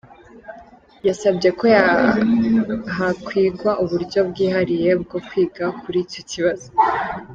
Yasabye 1.07 1.49
ko 1.59 1.65
hakwigwa 2.95 3.71
uburyo 3.83 4.19
bwihariye 4.29 4.89
bwo 5.01 5.17
kwiga 5.27 5.65
kuri 5.81 5.97
icyo 6.05 6.21
kibazo. 6.31 6.67